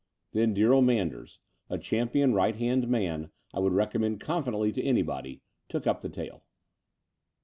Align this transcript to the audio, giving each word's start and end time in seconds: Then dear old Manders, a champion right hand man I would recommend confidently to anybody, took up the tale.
Then 0.31 0.55
dear 0.55 0.73
old 0.73 0.85
Manders, 0.85 1.37
a 1.69 1.77
champion 1.77 2.33
right 2.33 2.55
hand 2.55 2.87
man 2.87 3.29
I 3.53 3.59
would 3.59 3.73
recommend 3.73 4.19
confidently 4.19 4.71
to 4.71 4.81
anybody, 4.81 5.43
took 5.69 5.85
up 5.85 6.01
the 6.01 6.09
tale. 6.09 6.43